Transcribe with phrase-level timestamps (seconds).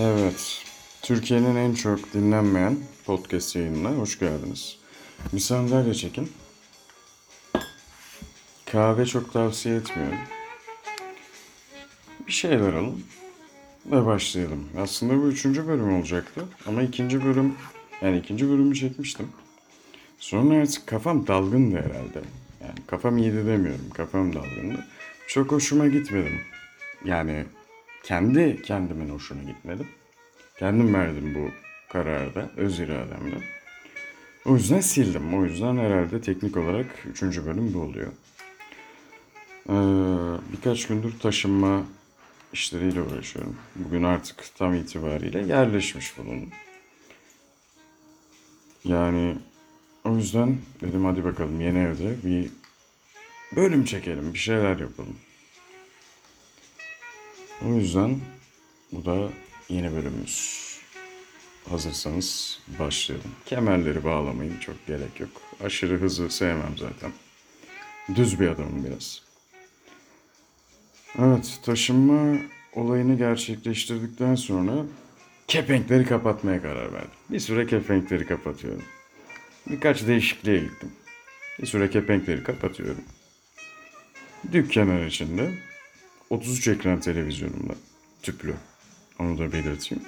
[0.00, 0.64] Evet.
[1.02, 4.78] Türkiye'nin en çok dinlenmeyen podcast yayınına hoş geldiniz.
[5.32, 6.32] Bir sandalye çekin.
[8.72, 10.18] Kahve çok tavsiye etmiyorum.
[12.26, 13.04] Bir şeyler alın
[13.86, 14.68] ve başlayalım.
[14.78, 16.44] Aslında bu üçüncü bölüm olacaktı.
[16.66, 17.54] Ama ikinci bölüm,
[18.02, 19.28] yani ikinci bölümü çekmiştim.
[20.18, 22.20] Sonra artık kafam dalgındı herhalde.
[22.60, 24.86] Yani kafam iyiydi demiyorum, kafam dalgındı.
[25.26, 26.40] Çok hoşuma gitmedim.
[27.04, 27.44] Yani
[28.02, 29.88] kendi kendimin hoşuna gitmedim.
[30.58, 31.50] Kendim verdim bu
[31.92, 33.36] kararda, öz irademle.
[34.44, 35.34] O yüzden sildim.
[35.34, 38.12] O yüzden herhalde teknik olarak üçüncü bölüm bu oluyor.
[39.68, 39.72] Ee,
[40.52, 41.82] birkaç gündür taşınma
[42.52, 43.56] işleriyle uğraşıyorum.
[43.76, 46.50] Bugün artık tam itibariyle yerleşmiş bulundum.
[48.84, 49.36] Yani
[50.04, 52.50] o yüzden dedim hadi bakalım yeni evde bir
[53.56, 55.16] bölüm çekelim, bir şeyler yapalım.
[57.68, 58.20] O yüzden
[58.92, 59.28] bu da
[59.68, 60.62] yeni bölümümüz.
[61.70, 63.30] Hazırsanız başlayalım.
[63.46, 65.30] Kemerleri bağlamayın çok gerek yok.
[65.64, 67.12] Aşırı hızı sevmem zaten.
[68.14, 69.22] Düz bir adamım biraz.
[71.18, 72.38] Evet taşınma
[72.72, 74.72] olayını gerçekleştirdikten sonra
[75.48, 77.10] kepenkleri kapatmaya karar verdim.
[77.30, 78.84] Bir süre kepenkleri kapatıyorum.
[79.70, 80.92] Birkaç değişikliğe gittim.
[81.60, 83.04] Bir süre kepenkleri kapatıyorum.
[84.52, 85.54] Dükkanın içinde
[86.32, 87.74] 33 ekran televizyonumla
[88.22, 88.54] tüplü.
[89.18, 90.04] Onu da belirteyim.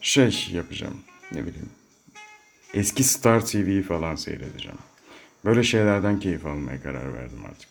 [0.00, 1.00] Şey yapacağım.
[1.32, 1.70] Ne bileyim.
[2.74, 4.78] Eski Star TV'yi falan seyredeceğim.
[5.44, 7.68] Böyle şeylerden keyif almaya karar verdim artık.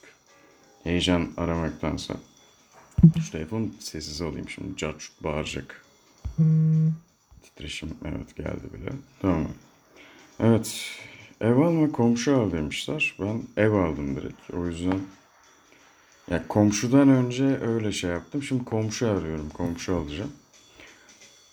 [0.84, 2.14] Heyecan aramaktansa.
[3.26, 4.78] Şu telefon sessiz alayım şimdi.
[4.78, 5.86] Carçut bağıracak.
[7.44, 8.92] Titreşim evet geldi bile.
[9.22, 9.48] Tamam.
[10.40, 10.90] Evet.
[11.42, 13.16] Ev alma komşu al demişler.
[13.20, 14.54] Ben ev aldım direkt.
[14.54, 15.00] O yüzden
[16.30, 18.44] ya komşudan önce öyle şey yaptım.
[18.44, 19.50] Şimdi komşu arıyorum.
[19.50, 20.32] Komşu alacağım.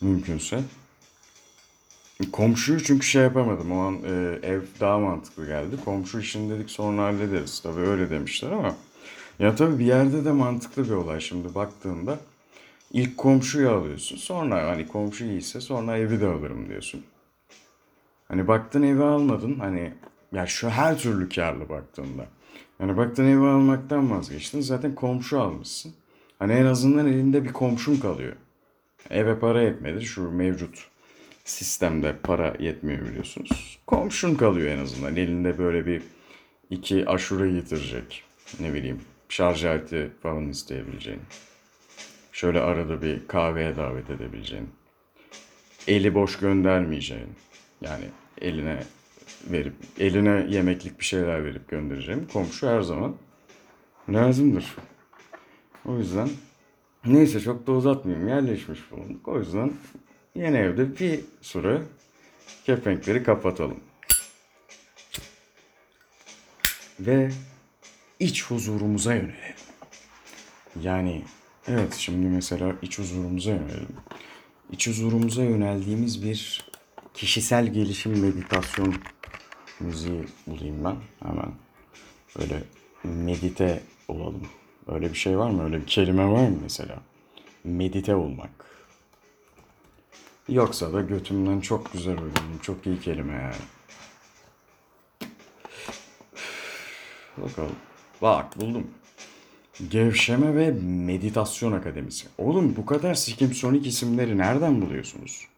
[0.00, 0.60] Mümkünse.
[2.32, 3.72] Komşuyu çünkü şey yapamadım.
[3.72, 5.76] O an e, ev daha mantıklı geldi.
[5.84, 7.60] Komşu işini dedik sonra hallederiz.
[7.60, 8.76] Tabii öyle demişler ama.
[9.38, 12.18] Ya tabii bir yerde de mantıklı bir olay şimdi baktığında.
[12.92, 14.16] ilk komşuyu alıyorsun.
[14.16, 17.04] Sonra hani komşu iyiyse sonra evi de alırım diyorsun.
[18.28, 19.58] Hani baktın evi almadın.
[19.58, 19.92] Hani
[20.32, 22.26] ya şu her türlü karlı baktığında.
[22.78, 24.60] Hani baktın evi almaktan vazgeçtin.
[24.60, 25.94] Zaten komşu almışsın.
[26.38, 28.32] Hani en azından elinde bir komşun kalıyor.
[29.10, 30.04] Eve para yetmedi.
[30.04, 30.88] Şu mevcut
[31.44, 33.78] sistemde para yetmiyor biliyorsunuz.
[33.86, 35.16] Komşun kalıyor en azından.
[35.16, 36.02] Elinde böyle bir
[36.70, 38.24] iki aşure getirecek.
[38.60, 41.20] Ne bileyim şarj aleti falan isteyebileceğin.
[42.32, 44.70] Şöyle arada bir kahveye davet edebileceğin.
[45.88, 47.28] Eli boş göndermeyeceğin.
[47.80, 48.04] Yani
[48.40, 48.82] eline
[49.50, 52.28] verip eline yemeklik bir şeyler verip göndereceğim.
[52.32, 53.16] Komşu her zaman
[54.08, 54.76] lazımdır.
[55.84, 56.28] O yüzden
[57.04, 58.28] neyse çok da uzatmayayım.
[58.28, 59.28] Yerleşmiş bulunduk.
[59.28, 59.72] O yüzden
[60.34, 61.82] yeni evde bir süre
[62.64, 63.80] kepenkleri kapatalım.
[67.00, 67.30] Ve
[68.20, 69.54] iç huzurumuza yönelelim.
[70.82, 71.22] Yani
[71.68, 73.96] evet şimdi mesela iç huzurumuza yönelelim.
[74.72, 76.71] İç huzurumuza yöneldiğimiz bir
[77.14, 78.94] kişisel gelişim meditasyon
[79.80, 80.96] müziği bulayım ben
[81.28, 81.52] hemen.
[82.38, 82.62] Böyle
[83.04, 84.48] medite olalım.
[84.88, 85.64] Öyle bir şey var mı?
[85.64, 86.98] Öyle bir kelime var mı mesela?
[87.64, 88.50] Medite olmak.
[90.48, 92.58] Yoksa da götümden çok güzel uydum.
[92.62, 93.54] Çok iyi kelime yani.
[97.36, 97.76] Bakalım.
[98.22, 98.86] Bak buldum.
[99.90, 102.28] Gevşeme ve Meditasyon Akademisi.
[102.38, 105.48] Oğlum bu kadar sikimsonik isimleri nereden buluyorsunuz?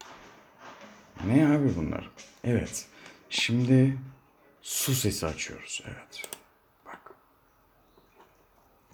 [1.27, 2.09] Ne abi bunlar?
[2.43, 2.85] Evet.
[3.29, 3.97] Şimdi
[4.61, 5.83] su sesi açıyoruz.
[5.85, 6.29] Evet.
[6.85, 7.11] Bak.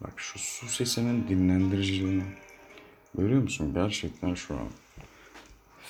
[0.01, 2.23] Bak şu su sesinin dinlendiriciliğini.
[3.15, 3.73] Görüyor musun?
[3.73, 4.67] Gerçekten şu an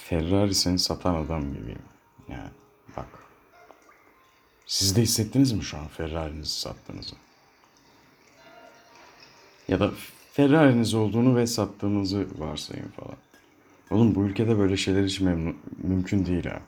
[0.09, 1.83] Ferrari'sini satan adam gibiyim.
[2.29, 2.49] Yani
[2.97, 3.07] bak.
[4.65, 7.15] Siz de hissettiniz mi şu an Ferrari'nizi sattığınızı?
[9.67, 9.91] Ya da
[10.33, 13.17] Ferrari'niz olduğunu ve sattığınızı varsayın falan.
[13.91, 16.61] Oğlum bu ülkede böyle şeyler hiç memnun, mümkün değil ha.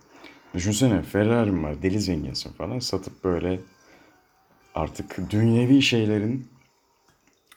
[0.54, 2.80] Düşünsene Ferrari'm var, deli zenginsin falan.
[2.80, 3.60] Satıp böyle
[4.76, 6.48] artık dünyevi şeylerin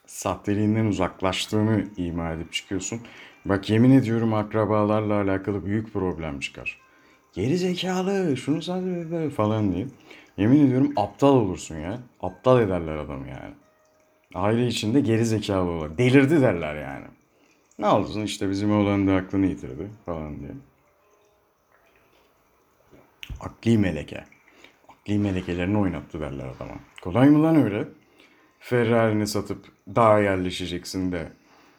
[0.07, 3.01] sahteliğinden uzaklaştığını ima edip çıkıyorsun.
[3.45, 6.81] Bak yemin ediyorum akrabalarla alakalı büyük problem çıkar.
[7.35, 9.87] Geri zekalı, şunu sadece falan diye.
[10.37, 11.99] Yemin ediyorum aptal olursun ya.
[12.21, 13.55] Aptal ederler adamı yani.
[14.35, 15.99] Aile içinde geri zekalı olur.
[15.99, 17.07] Delirdi derler yani.
[17.79, 20.51] Ne olsun işte bizim oğlan da aklını yitirdi falan diye.
[23.41, 24.25] Akli meleke.
[24.89, 26.75] Akli melekelerini oynattı derler adama.
[27.03, 27.89] Kolay mı lan öyle?
[28.61, 31.33] Ferrari'ni satıp dağa yerleşeceksin de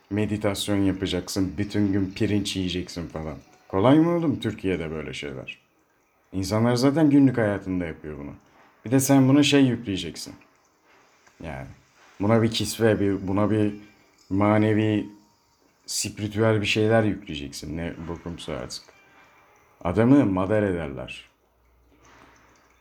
[0.09, 3.35] meditasyon yapacaksın, bütün gün pirinç yiyeceksin falan.
[3.67, 5.59] Kolay mı oğlum Türkiye'de böyle şeyler?
[6.33, 8.31] İnsanlar zaten günlük hayatında yapıyor bunu.
[8.85, 10.33] Bir de sen buna şey yükleyeceksin.
[11.43, 11.67] Yani
[12.19, 13.73] buna bir kisve, bir, buna bir
[14.29, 15.05] manevi,
[15.87, 17.77] spiritüel bir şeyler yükleyeceksin.
[17.77, 18.83] Ne bokumsa artık.
[19.83, 21.25] Adamı madar ederler.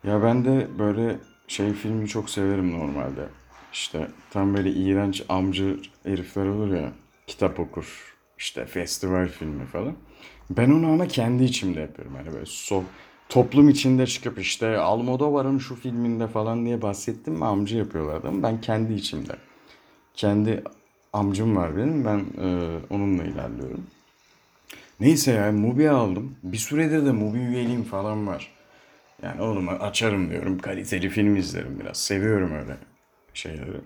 [0.05, 1.17] Ya ben de böyle
[1.49, 3.29] şey filmi çok severim normalde.
[3.73, 6.93] İşte tam böyle iğrenç amcı herifler olur ya.
[7.26, 8.17] Kitap okur.
[8.38, 9.97] işte festival filmi falan.
[10.50, 12.14] Ben onu ama kendi içimde yapıyorum.
[12.17, 12.85] Yani böyle so
[13.29, 18.61] toplum içinde çıkıp işte Almodovar'ın şu filminde falan diye bahsettim mi amcı yapıyorlardı ama ben
[18.61, 19.37] kendi içimde.
[20.14, 20.64] Kendi
[21.17, 22.05] amcım var benim.
[22.05, 23.87] Ben e, onunla ilerliyorum.
[25.01, 26.37] Neyse yani Mubi aldım.
[26.43, 28.53] Bir süredir de Mubi üyeliğim falan var.
[29.23, 30.59] Yani oğlum açarım diyorum.
[30.59, 31.97] Kaliteli film izlerim biraz.
[31.97, 32.77] Seviyorum öyle
[33.35, 33.81] şeyleri.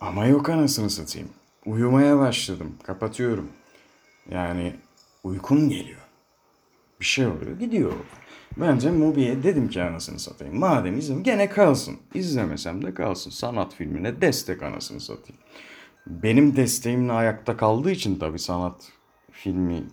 [0.00, 1.28] Ama yok anasını satayım.
[1.66, 2.74] Uyumaya başladım.
[2.82, 3.48] Kapatıyorum.
[4.30, 4.74] Yani
[5.24, 6.00] uykum geliyor.
[7.00, 7.58] Bir şey oluyor.
[7.58, 7.92] Gidiyor.
[8.56, 10.58] Bence Mubi'ye dedim ki anasını satayım.
[10.58, 11.96] Madem izledim gene kalsın.
[12.14, 13.30] İzlemesem de kalsın.
[13.30, 15.40] Sanat filmine destek anasını satayım.
[16.06, 18.92] Benim desteğimle ayakta kaldığı için tabii sanat
[19.32, 19.84] filmi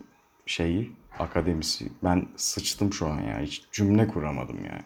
[0.46, 4.82] şeyi akademisi ben sıçtım şu an ya hiç cümle kuramadım yani.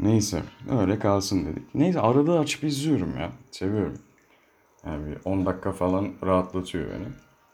[0.00, 0.42] Neyse
[0.80, 1.74] öyle kalsın dedik.
[1.74, 3.98] Neyse arada açıp izliyorum ya seviyorum.
[4.86, 7.06] Yani bir 10 dakika falan rahatlatıyor beni.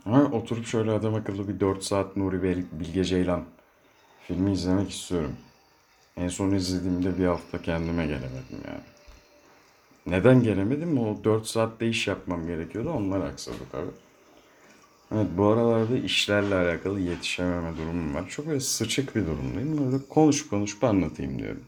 [0.04, 3.44] Ama oturup şöyle adam akıllı bir 4 saat Nuri Bil- Bilge Ceylan
[4.26, 5.36] filmi izlemek istiyorum.
[6.16, 8.80] En son izlediğimde bir hafta kendime gelemedim yani.
[10.08, 10.98] Neden gelemedim?
[10.98, 12.90] O 4 saatte iş yapmam gerekiyordu.
[12.90, 13.90] Onlar aksadı tabii.
[15.14, 18.28] Evet bu aralarda işlerle alakalı yetişememe durumum var.
[18.28, 19.78] Çok böyle sıçık bir durumdayım.
[19.78, 21.64] Böyle konuş konuşup anlatayım diyorum.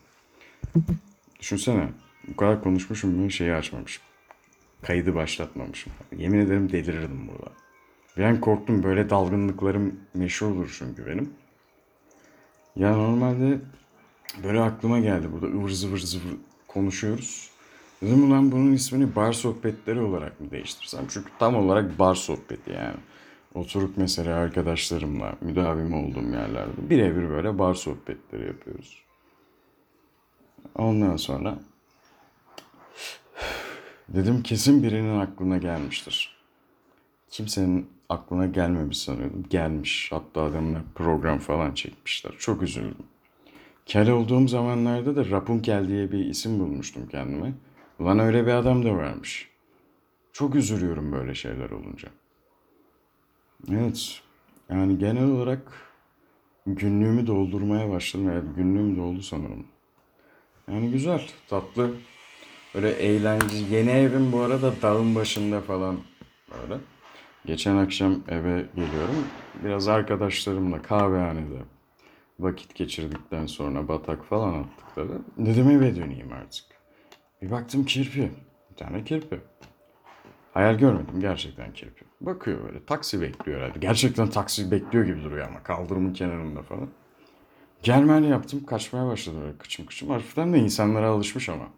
[1.40, 1.88] Düşünsene
[2.28, 4.02] bu kadar konuşmuşum bir şeyi açmamışım.
[4.82, 5.92] Kaydı başlatmamışım.
[6.16, 7.52] Yemin ederim delirirdim burada.
[8.18, 11.30] Ben korktum böyle dalgınlıklarım meşhurdur çünkü benim.
[12.76, 13.58] Ya normalde
[14.44, 16.36] böyle aklıma geldi burada ıvır zıvır zıvır
[16.68, 17.49] konuşuyoruz.
[18.02, 21.04] Dedim ulan bunun ismini bar sohbetleri olarak mı değiştirsem?
[21.08, 22.96] Çünkü tam olarak bar sohbeti yani.
[23.54, 29.02] Oturup mesela arkadaşlarımla müdavim olduğum yerlerde birebir böyle bar sohbetleri yapıyoruz.
[30.74, 31.58] Ondan sonra
[34.08, 36.40] dedim kesin birinin aklına gelmiştir.
[37.30, 39.44] Kimsenin aklına gelmemiş sanıyordum.
[39.50, 40.12] Gelmiş.
[40.12, 42.32] Hatta adamlar program falan çekmişler.
[42.38, 43.06] Çok üzüldüm.
[43.86, 47.52] Kel olduğum zamanlarda da Rapunkel diye bir isim bulmuştum kendime.
[48.00, 49.48] Ulan öyle bir adam da varmış.
[50.32, 52.08] Çok üzülüyorum böyle şeyler olunca.
[53.70, 54.20] Evet.
[54.70, 55.72] Yani genel olarak
[56.66, 58.28] günlüğümü doldurmaya başladım.
[58.30, 59.66] Evet günlüğüm doldu sanırım.
[60.68, 61.94] Yani güzel, tatlı.
[62.74, 63.56] Böyle eğlence.
[63.70, 65.98] Yeni evim bu arada dağın başında falan
[66.50, 66.80] böyle.
[67.46, 69.26] Geçen akşam eve geliyorum.
[69.64, 71.62] Biraz arkadaşlarımla kahvehanede
[72.38, 75.46] vakit geçirdikten sonra batak falan attık tabii.
[75.46, 76.69] Dedim eve döneyim artık.
[77.42, 78.30] Bir baktım kirpi.
[78.70, 79.40] Bir tane kirpi.
[80.54, 82.04] Hayal görmedim gerçekten kirpi.
[82.20, 83.78] Bakıyor böyle taksi bekliyor herhalde.
[83.78, 86.88] Gerçekten taksi bekliyor gibi duruyor ama kaldırımın kenarında falan.
[87.82, 90.10] Gelmeli yaptım kaçmaya başladı böyle kıçım kıçım.
[90.10, 91.68] Hafiften de insanlara alışmış ama.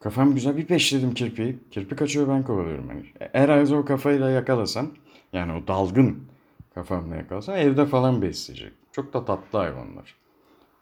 [0.00, 1.58] Kafam güzel bir peşledim kirpiyi.
[1.70, 3.30] Kirpi kaçıyor ben kovalıyorum hani.
[3.32, 4.90] Herhalde o kafayla yakalasam
[5.32, 6.28] yani o dalgın
[6.74, 8.72] kafamla yakalasam evde falan besleyecek.
[8.92, 10.14] Çok da tatlı hayvanlar.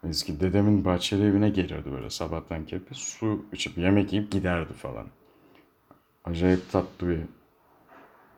[0.05, 2.95] Eski dedemin bahçeli evine gelirdi böyle sabahtan kirpi.
[2.95, 5.07] Su içip yemek yiyip giderdi falan.
[6.25, 7.21] Acayip tatlı bir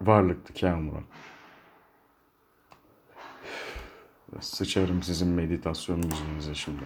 [0.01, 1.01] varlıktı Kamura.
[4.41, 6.85] Sıçarım sizin meditasyon müziğinize şimdi.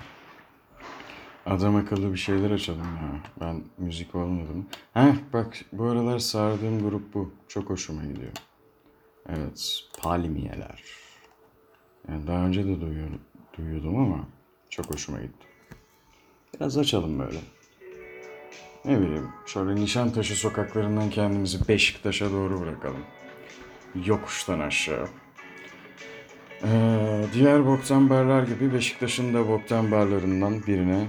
[1.47, 3.21] Adam akıllı bir şeyler açalım ya.
[3.41, 4.67] Ben müzik olmadım.
[4.95, 7.33] Heh bak bu aralar sardığım grup bu.
[7.49, 8.33] Çok hoşuma gidiyor.
[9.29, 9.85] Evet.
[9.99, 10.83] Palmiyeler.
[12.09, 13.21] Yani daha önce de duyuyorum,
[13.59, 14.29] duyuyordum ama
[14.73, 15.47] çok hoşuma gitti.
[16.55, 17.39] Biraz açalım böyle.
[18.85, 23.05] Ne bileyim şöyle Nişantaşı sokaklarından kendimizi Beşiktaş'a doğru bırakalım.
[24.05, 25.09] Yokuştan aşağı.
[26.65, 31.07] Ee, diğer boktan barlar gibi Beşiktaş'ın da boktan barlarından birine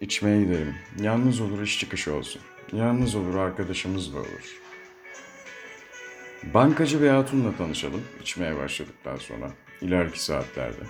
[0.00, 0.74] içmeye gidelim.
[1.00, 2.42] Yalnız olur iş çıkışı olsun.
[2.72, 4.60] Yalnız olur arkadaşımız da olur.
[6.54, 9.50] Bankacı bir hatunla tanışalım içmeye başladıktan sonra.
[9.80, 10.82] ileriki saatlerde.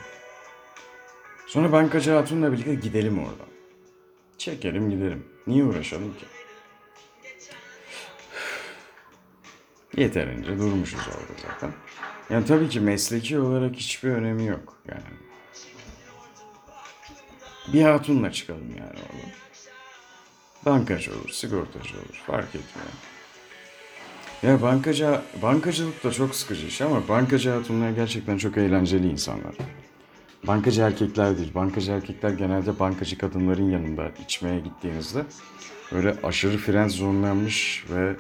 [1.49, 3.49] Sonra bankacı hatunla birlikte gidelim oradan.
[4.39, 5.27] Çekelim gidelim.
[5.47, 6.25] Niye uğraşalım ki?
[10.03, 11.73] Yeterince durmuşuz orada zaten.
[12.31, 15.19] Yani tabii ki mesleki olarak hiçbir önemi yok yani.
[17.73, 19.29] Bir hatunla çıkalım yani orada.
[20.67, 22.89] Bankacı olur, sigortacı olur fark etmiyor.
[24.43, 29.55] Ya bankacı, bankacılık da çok sıkıcı iş ama bankacı hatunlar gerçekten çok eğlenceli insanlar.
[30.47, 31.55] Bankacı erkekler değil.
[31.55, 35.25] Bankacı erkekler genelde bankacı kadınların yanında içmeye gittiğinizde
[35.93, 38.17] böyle aşırı fren zonlanmış ve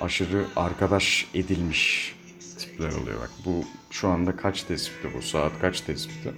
[0.00, 2.16] aşırı arkadaş edilmiş
[2.58, 3.20] tipler oluyor.
[3.20, 5.22] Bak bu şu anda kaç tespiti bu?
[5.22, 6.32] Saat kaç tespiti?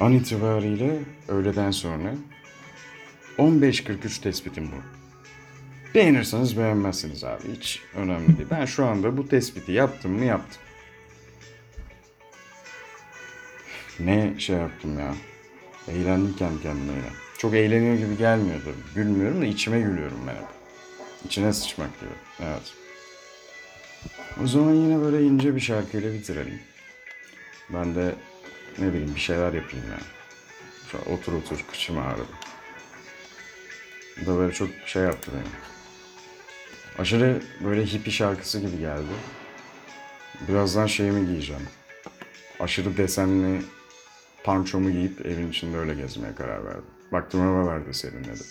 [0.00, 2.14] An itibariyle öğleden sonra
[3.38, 4.76] 15.43 tespitim bu.
[5.94, 7.42] Beğenirseniz beğenmezsiniz abi.
[7.56, 8.48] Hiç önemli değil.
[8.50, 10.62] Ben şu anda bu tespiti yaptım mı yaptım.
[14.00, 15.14] Ne şey yaptım ya.
[15.88, 17.12] Eğlendim kendi kendime ya.
[17.38, 18.94] Çok eğleniyor gibi gelmiyor tabii.
[18.94, 20.48] Gülmüyorum da içime gülüyorum ben hep.
[21.24, 22.10] İçine sıçmak gibi.
[22.40, 22.72] Evet.
[24.44, 26.60] O zaman yine böyle ince bir şarkıyla bitirelim.
[27.70, 28.14] Ben de
[28.78, 29.98] ne bileyim bir şeyler yapayım ya.
[30.90, 32.26] Şu otur otur kıçım ağrıdı.
[34.20, 35.48] Bu da böyle çok şey yaptı beni.
[36.98, 39.12] Aşırı böyle hippie şarkısı gibi geldi.
[40.48, 41.68] Birazdan şeyimi giyeceğim.
[42.60, 43.62] Aşırı desenli
[44.44, 46.84] pançomu giyip evin içinde öyle gezmeye karar verdim.
[47.12, 48.42] Baktım hava verdi serinledi.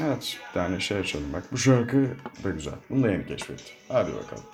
[0.00, 1.42] Evet bir tane şey açalım bak.
[1.52, 2.08] Bu şarkı
[2.44, 2.74] da güzel.
[2.90, 3.74] Bunu da yeni keşfettim.
[3.88, 4.44] Hadi bakalım.